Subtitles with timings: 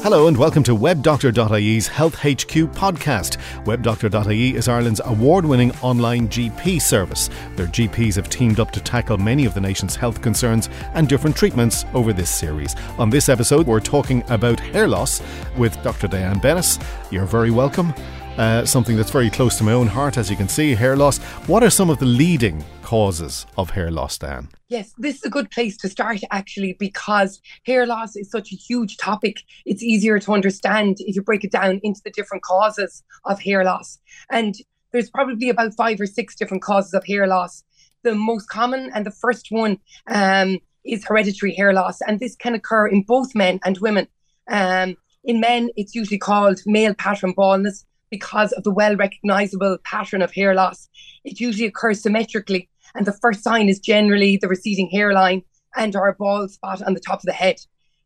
[0.00, 3.36] Hello and welcome to WebDoctor.ie's Health HQ podcast.
[3.64, 7.28] WebDoctor.ie is Ireland's award winning online GP service.
[7.56, 11.36] Their GPs have teamed up to tackle many of the nation's health concerns and different
[11.36, 12.76] treatments over this series.
[12.96, 15.20] On this episode, we're talking about hair loss
[15.56, 16.06] with Dr.
[16.06, 16.80] Diane Bennis.
[17.10, 17.92] You're very welcome.
[18.38, 21.18] Uh, something that's very close to my own heart, as you can see, hair loss.
[21.48, 24.48] What are some of the leading causes of hair loss, Diane?
[24.68, 28.54] Yes, this is a good place to start actually because hair loss is such a
[28.54, 29.38] huge topic.
[29.66, 33.64] It's easier to understand if you break it down into the different causes of hair
[33.64, 33.98] loss.
[34.30, 34.54] And
[34.92, 37.64] there's probably about five or six different causes of hair loss.
[38.04, 42.54] The most common and the first one um, is hereditary hair loss, and this can
[42.54, 44.06] occur in both men and women.
[44.48, 50.22] Um, in men, it's usually called male pattern baldness because of the well recognizable pattern
[50.22, 50.88] of hair loss.
[51.24, 55.42] It usually occurs symmetrically, and the first sign is generally the receding hairline
[55.76, 57.56] and or a bald spot on the top of the head.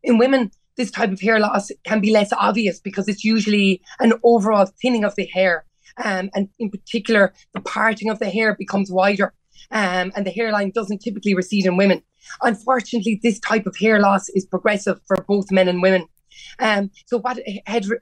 [0.03, 4.15] In women, this type of hair loss can be less obvious because it's usually an
[4.25, 5.65] overall thinning of the hair.
[6.03, 9.35] Um, and in particular, the parting of the hair becomes wider
[9.71, 12.03] um, and the hairline doesn't typically recede in women.
[12.43, 16.07] Unfortunately, this type of hair loss is progressive for both men and women.
[16.59, 17.39] Um, so what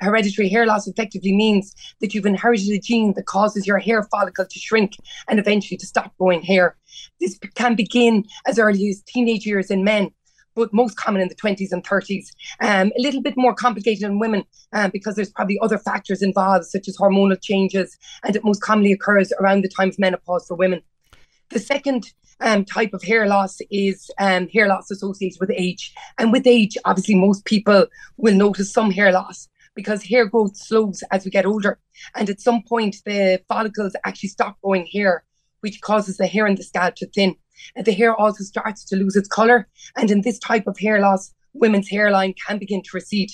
[0.00, 4.46] hereditary hair loss effectively means that you've inherited a gene that causes your hair follicle
[4.46, 4.96] to shrink
[5.28, 6.76] and eventually to stop growing hair.
[7.20, 10.10] This can begin as early as teenage years in men,
[10.54, 12.28] but most common in the 20s and 30s.
[12.60, 16.66] Um, a little bit more complicated in women um, because there's probably other factors involved,
[16.66, 20.54] such as hormonal changes, and it most commonly occurs around the time of menopause for
[20.54, 20.82] women.
[21.50, 25.92] The second um, type of hair loss is um, hair loss associated with age.
[26.18, 31.02] And with age, obviously, most people will notice some hair loss because hair growth slows
[31.10, 31.78] as we get older.
[32.14, 35.24] And at some point, the follicles actually stop growing hair,
[35.60, 37.34] which causes the hair in the scalp to thin.
[37.76, 39.68] And the hair also starts to lose its color.
[39.96, 43.30] And in this type of hair loss, women's hairline can begin to recede.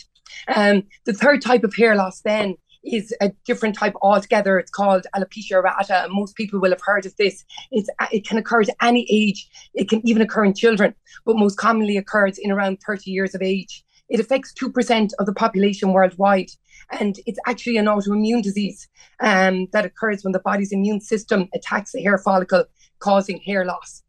[0.55, 4.59] Um, the third type of hair loss then is a different type altogether.
[4.59, 6.09] It's called alopecia areata.
[6.11, 7.45] Most people will have heard of this.
[7.71, 9.49] It's it can occur at any age.
[9.75, 10.95] It can even occur in children,
[11.25, 13.85] but most commonly occurs in around 30 years of age.
[14.09, 16.51] It affects 2% of the population worldwide.
[17.01, 18.89] And it's actually an autoimmune disease
[19.21, 22.65] um, that occurs when the body's immune system attacks the hair follicle,
[23.01, 24.03] causing hair loss.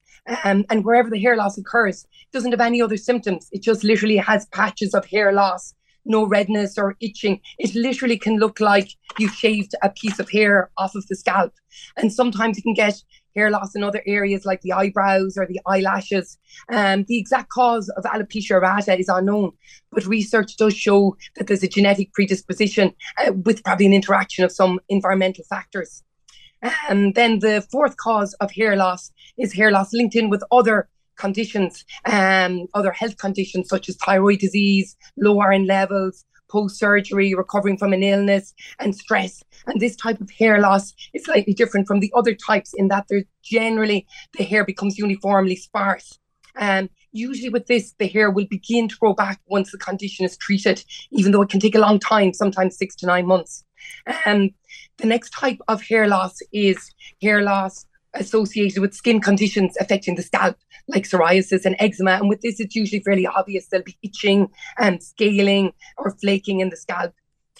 [0.43, 3.47] Um, and wherever the hair loss occurs, doesn't have any other symptoms.
[3.51, 5.73] It just literally has patches of hair loss
[6.07, 7.39] no redness or itching.
[7.57, 11.53] It literally can look like you shaved a piece of hair off of the scalp.
[11.95, 13.01] And sometimes you can get
[13.35, 16.37] hair loss in other areas like the eyebrows or the eyelashes.
[16.69, 19.51] Um, the exact cause of alopecia areata is unknown,
[19.91, 24.51] but research does show that there's a genetic predisposition uh, with probably an interaction of
[24.51, 26.03] some environmental factors.
[26.89, 30.89] And then the fourth cause of hair loss is hair loss linked in with other
[31.17, 37.77] conditions, um, other health conditions such as thyroid disease, low iron levels, post surgery, recovering
[37.77, 39.43] from an illness, and stress.
[39.65, 43.05] And this type of hair loss is slightly different from the other types in that
[43.09, 44.07] there's generally
[44.37, 46.19] the hair becomes uniformly sparse.
[46.59, 50.37] Um, usually with this, the hair will begin to grow back once the condition is
[50.37, 53.63] treated, even though it can take a long time, sometimes six to nine months.
[54.25, 54.51] Um,
[54.97, 56.77] the next type of hair loss is
[57.21, 60.57] hair loss associated with skin conditions affecting the scalp,
[60.87, 62.11] like psoriasis and eczema.
[62.11, 63.67] And with this, it's usually fairly obvious.
[63.67, 67.13] There'll be itching and scaling or flaking in the scalp.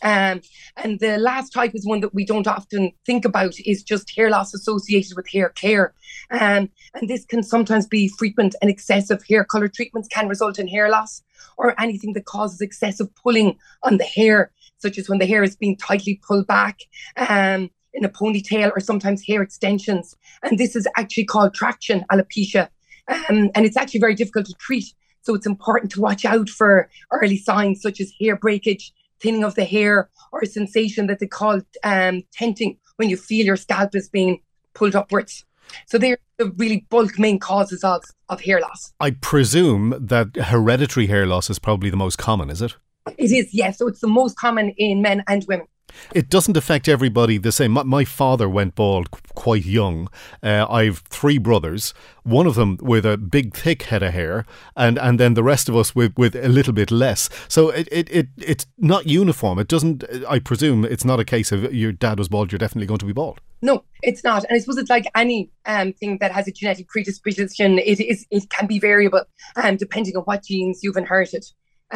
[0.03, 0.41] Um,
[0.75, 4.29] and the last type is one that we don't often think about is just hair
[4.29, 5.93] loss associated with hair care.
[6.29, 10.67] Um, and this can sometimes be frequent and excessive hair color treatments can result in
[10.67, 11.23] hair loss
[11.57, 15.55] or anything that causes excessive pulling on the hair, such as when the hair is
[15.55, 16.81] being tightly pulled back.
[17.15, 20.15] Um, in a ponytail or sometimes hair extensions.
[20.43, 22.69] And this is actually called traction alopecia.
[23.09, 24.93] Um, and it's actually very difficult to treat.
[25.21, 29.55] So it's important to watch out for early signs such as hair breakage, thinning of
[29.55, 33.95] the hair, or a sensation that they call um, tenting when you feel your scalp
[33.95, 34.41] is being
[34.73, 35.43] pulled upwards.
[35.87, 38.93] So they're the really bulk main causes of, of hair loss.
[38.99, 42.75] I presume that hereditary hair loss is probably the most common, is it?
[43.17, 43.79] It is, yes.
[43.79, 45.67] So it's the most common in men and women.
[46.13, 47.71] It doesn't affect everybody the same.
[47.71, 50.09] My, my father went bald quite young.
[50.43, 51.93] Uh, I've three brothers,
[52.23, 54.45] one of them with a big, thick head of hair,
[54.75, 57.29] and, and then the rest of us with, with a little bit less.
[57.47, 59.59] So it, it, it it's not uniform.
[59.59, 62.87] It doesn't, I presume, it's not a case of your dad was bald, you're definitely
[62.87, 63.41] going to be bald.
[63.61, 64.43] No, it's not.
[64.43, 68.25] And I suppose it's like any um, thing that has a genetic predisposition, it is
[68.29, 69.23] it can be variable
[69.55, 71.43] um, depending on what genes you've inherited.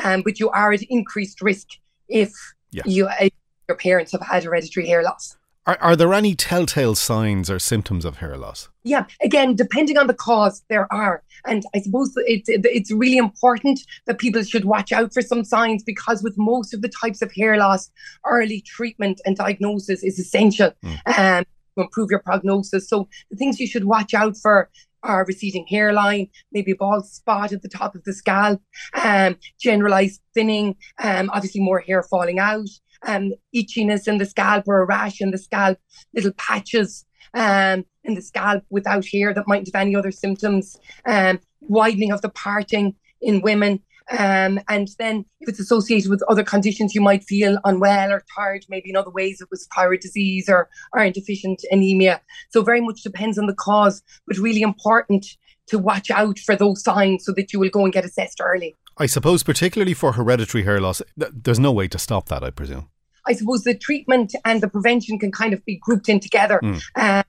[0.04, 1.68] Um, but you are at increased risk
[2.08, 2.32] if
[2.72, 2.84] yeah.
[2.86, 3.30] you uh,
[3.72, 5.38] your parents have had hereditary hair loss.
[5.66, 8.68] Are, are there any telltale signs or symptoms of hair loss?
[8.84, 11.24] Yeah, again, depending on the cause, there are.
[11.46, 15.84] And I suppose it's, it's really important that people should watch out for some signs
[15.84, 17.92] because, with most of the types of hair loss,
[18.26, 21.18] early treatment and diagnosis is essential mm.
[21.18, 21.46] um,
[21.78, 22.90] to improve your prognosis.
[22.90, 24.70] So, the things you should watch out for
[25.04, 28.62] are receding hairline, maybe a bald spot at the top of the scalp,
[29.04, 32.70] um, generalized thinning, um, obviously more hair falling out,
[33.08, 35.78] um, itchiness in the scalp or a rash in the scalp,
[36.14, 41.40] little patches um, in the scalp without hair that mightn't have any other symptoms, um,
[41.62, 43.82] widening of the parting in women.
[44.18, 48.66] Um, and then if it's associated with other conditions, you might feel unwell or tired,
[48.68, 52.22] maybe in other ways it was thyroid disease or iron deficient anemia.
[52.50, 55.26] So very much depends on the cause, but really important
[55.68, 58.76] to watch out for those signs so that you will go and get assessed early.
[59.02, 62.52] I suppose, particularly for hereditary hair loss, th- there's no way to stop that, I
[62.52, 62.88] presume.
[63.26, 66.60] I suppose the treatment and the prevention can kind of be grouped in together.
[66.64, 66.82] Mm.
[66.96, 67.24] Uh,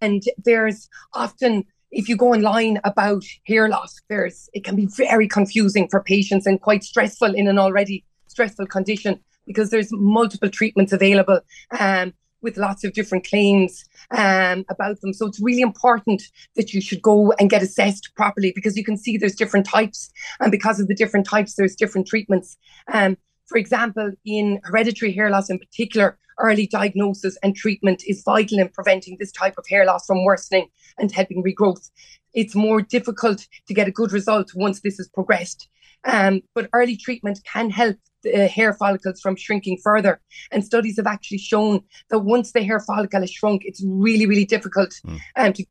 [0.00, 5.28] and there's often, if you go online about hair loss, there's it can be very
[5.28, 10.92] confusing for patients and quite stressful in an already stressful condition because there's multiple treatments
[10.92, 11.40] available.
[11.78, 15.12] Um, with lots of different claims um, about them.
[15.12, 16.22] So it's really important
[16.56, 20.10] that you should go and get assessed properly because you can see there's different types.
[20.40, 22.56] And because of the different types, there's different treatments.
[22.92, 23.16] Um,
[23.46, 28.68] for example, in hereditary hair loss in particular, early diagnosis and treatment is vital in
[28.68, 31.90] preventing this type of hair loss from worsening and helping regrowth.
[32.34, 35.68] It's more difficult to get a good result once this has progressed.
[36.04, 40.20] Um, but early treatment can help the hair follicles from shrinking further.
[40.50, 44.44] And studies have actually shown that once the hair follicle has shrunk, it's really, really
[44.44, 45.18] difficult mm.
[45.36, 45.64] um, to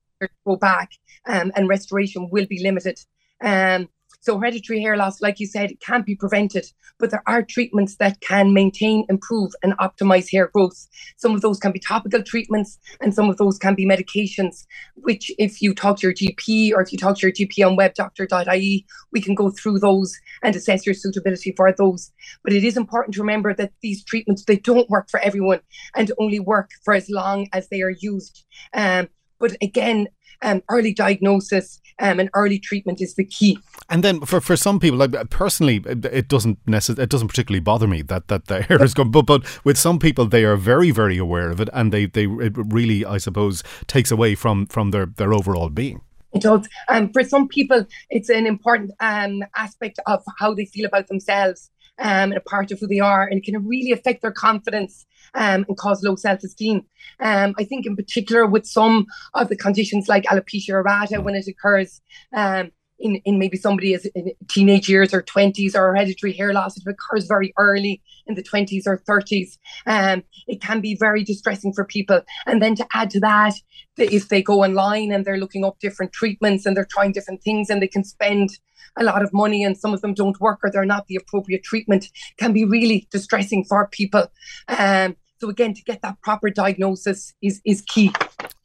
[0.45, 0.91] go back,
[1.27, 2.99] um, and restoration will be limited.
[3.41, 3.87] Um,
[4.21, 6.65] so hereditary hair loss, like you said, it can't be prevented,
[6.97, 10.87] but there are treatments that can maintain, improve, and optimize hair growth.
[11.15, 14.65] Some of those can be topical treatments, and some of those can be medications.
[14.95, 17.77] Which, if you talk to your GP or if you talk to your GP on
[17.77, 22.11] webdoctor.ie, we can go through those and assess your suitability for those.
[22.43, 25.61] But it is important to remember that these treatments they don't work for everyone
[25.95, 28.45] and only work for as long as they are used.
[28.73, 29.07] Um,
[29.39, 30.07] but again,
[30.41, 33.59] um, early diagnosis um, and early treatment is the key.
[33.89, 37.87] And then for, for some people, like personally, it doesn't necessarily, it doesn't particularly bother
[37.87, 39.11] me that that the hair is gone.
[39.11, 42.25] But but with some people, they are very very aware of it, and they they
[42.25, 46.01] it really, I suppose, takes away from from their their overall being.
[46.31, 46.67] It does.
[46.87, 51.71] Um, for some people, it's an important um, aspect of how they feel about themselves
[51.99, 55.05] um, and a part of who they are, and it can really affect their confidence
[55.33, 56.85] um, and cause low self esteem.
[57.19, 61.47] Um, I think, in particular, with some of the conditions like alopecia areata, when it
[61.47, 62.01] occurs,
[62.35, 66.77] um, in, in maybe somebody is in teenage years or 20s or hereditary hair loss,
[66.77, 69.57] it occurs very early in the 20s or 30s.
[69.85, 72.21] Um, it can be very distressing for people.
[72.45, 73.53] And then to add to that,
[73.97, 77.69] if they go online and they're looking up different treatments and they're trying different things
[77.69, 78.49] and they can spend
[78.97, 81.63] a lot of money and some of them don't work or they're not the appropriate
[81.63, 84.27] treatment, can be really distressing for people.
[84.67, 88.13] Um, so again, to get that proper diagnosis is, is key.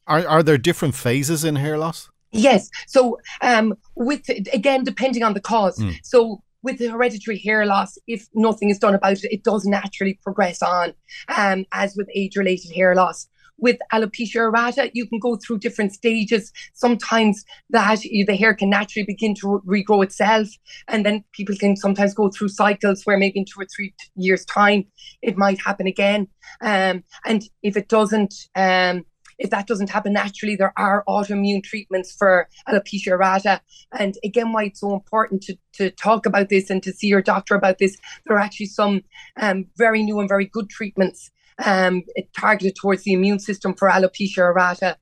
[0.07, 2.11] Are, are there different phases in hair loss?
[2.35, 2.69] Yes.
[2.87, 5.79] So, um, with again, depending on the cause.
[5.79, 5.99] Mm.
[6.03, 10.19] So, with the hereditary hair loss, if nothing is done about it, it does naturally
[10.23, 10.95] progress on,
[11.37, 13.29] um, as with age-related hair loss.
[13.59, 16.51] With alopecia areata, you can go through different stages.
[16.73, 20.49] Sometimes that the hair can naturally begin to regrow itself,
[20.89, 24.45] and then people can sometimes go through cycles where maybe in two or three years'
[24.47, 24.87] time
[25.23, 26.27] it might happen again.
[26.63, 29.05] Um, and if it doesn't, um,
[29.39, 33.61] if that doesn't happen naturally, there are autoimmune treatments for alopecia areata.
[33.99, 37.23] And again, why it's so important to, to talk about this and to see your
[37.23, 39.03] doctor about this, there are actually some
[39.41, 41.31] um, very new and very good treatments
[41.65, 42.03] um,
[42.37, 44.97] targeted towards the immune system for alopecia areata.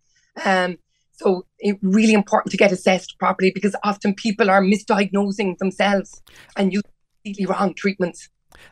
[0.45, 0.79] Um,
[1.13, 6.23] so it's really important to get assessed properly because often people are misdiagnosing themselves
[6.57, 6.91] and using
[7.23, 8.29] completely wrong treatments.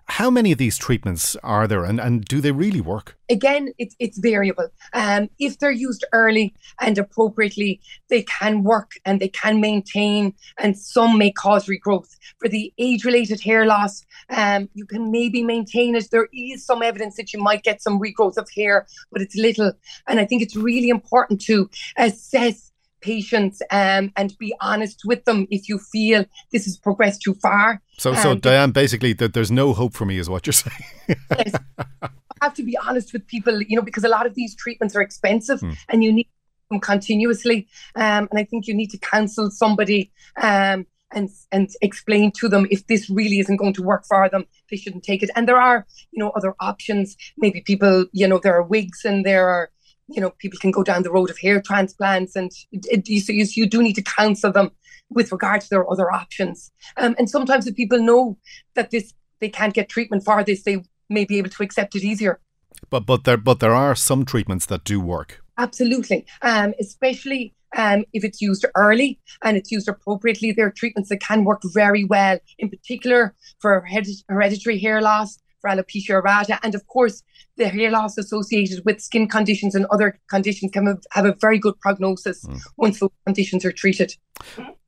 [0.06, 3.16] How many of these treatments are there and, and do they really work?
[3.28, 4.68] Again, it's, it's variable.
[4.92, 10.76] Um, if they're used early and appropriately, they can work and they can maintain, and
[10.76, 12.16] some may cause regrowth.
[12.38, 16.10] For the age related hair loss, um, you can maybe maintain it.
[16.10, 19.72] There is some evidence that you might get some regrowth of hair, but it's little.
[20.08, 22.69] And I think it's really important to assess
[23.00, 27.82] patients um, and be honest with them if you feel this has progressed too far.
[27.98, 30.84] So, so um, Diane, basically, that there's no hope for me, is what you're saying.
[31.08, 31.54] yes,
[32.02, 32.08] I
[32.42, 35.02] have to be honest with people, you know, because a lot of these treatments are
[35.02, 35.76] expensive, mm.
[35.88, 36.28] and you need
[36.70, 37.68] them continuously.
[37.96, 40.10] Um, and I think you need to counsel somebody.
[40.40, 44.46] Um, and and explain to them if this really isn't going to work for them,
[44.70, 45.30] they shouldn't take it.
[45.34, 47.16] And there are, you know, other options.
[47.36, 49.70] Maybe people, you know, there are wigs and there are,
[50.10, 53.20] you know, people can go down the road of hair transplants, and it, it, you,
[53.20, 54.70] so you, you do need to counsel them
[55.10, 56.70] with regard to their other options.
[56.96, 58.38] Um, and sometimes if people know
[58.74, 62.04] that this they can't get treatment for this, they may be able to accept it
[62.04, 62.40] easier.
[62.88, 65.42] But but there but there are some treatments that do work.
[65.58, 70.52] Absolutely, um, especially um, if it's used early and it's used appropriately.
[70.52, 73.84] There are treatments that can work very well, in particular for
[74.28, 77.22] hereditary hair loss, for alopecia areata, and of course,
[77.56, 81.78] the hair loss associated with skin conditions and other conditions can have a very good
[81.80, 82.60] prognosis mm.
[82.76, 84.14] once those conditions are treated.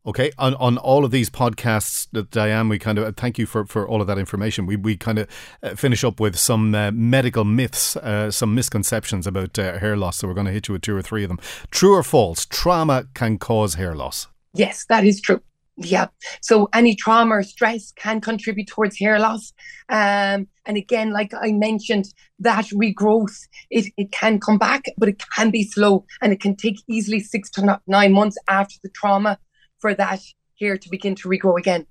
[0.05, 3.65] Okay, on, on all of these podcasts, that Diane, we kind of thank you for,
[3.67, 4.67] for all of that information.
[4.67, 5.29] We we kind of
[5.63, 10.17] uh, finish up with some uh, medical myths, uh, some misconceptions about uh, hair loss.
[10.17, 11.39] So we're going to hit you with two or three of them.
[11.71, 12.47] True or false?
[12.47, 14.27] Trauma can cause hair loss.
[14.55, 15.41] Yes, that is true.
[15.77, 16.09] Yeah.
[16.43, 19.53] So any trauma or stress can contribute towards hair loss.
[19.89, 25.23] Um, and again, like I mentioned, that regrowth, it, it can come back, but it
[25.35, 29.39] can be slow and it can take easily six to nine months after the trauma
[29.79, 30.21] for that
[30.61, 31.87] hair to begin to regrow again.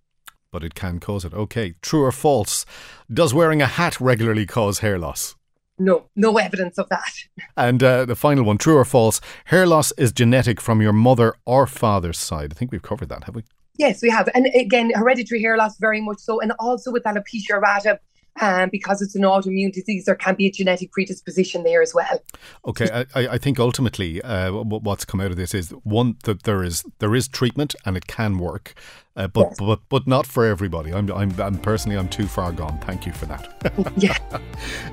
[0.51, 1.33] But it can cause it.
[1.33, 2.65] Okay, true or false?
[3.11, 5.35] Does wearing a hat regularly cause hair loss?
[5.79, 7.13] No, no evidence of that.
[7.57, 9.19] And uh, the final one, true or false?
[9.45, 12.53] Hair loss is genetic from your mother or father's side.
[12.53, 13.43] I think we've covered that, have we?
[13.81, 14.29] Yes, we have.
[14.35, 16.39] And again, hereditary hair loss, very much so.
[16.39, 17.97] And also with alopecia areata,
[18.39, 22.21] um, because it's an autoimmune disease, there can be a genetic predisposition there as well.
[22.67, 26.63] Okay, I, I think ultimately uh, what's come out of this is one that there
[26.63, 28.75] is there is treatment and it can work,
[29.15, 29.59] uh, but, yes.
[29.59, 30.93] but but not for everybody.
[30.93, 32.79] I'm, I'm, I'm personally I'm too far gone.
[32.79, 33.93] Thank you for that.
[33.97, 34.17] yeah.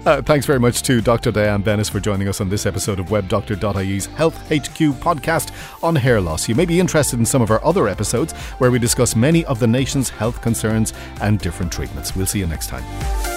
[0.07, 1.31] Uh, thanks very much to Dr.
[1.31, 6.21] Diane Bennis for joining us on this episode of WebDoctor.ie's Health HQ podcast on hair
[6.21, 6.49] loss.
[6.49, 9.59] You may be interested in some of our other episodes where we discuss many of
[9.59, 12.17] the nation's health concerns and different treatments.
[12.17, 13.27] We'll see you next time.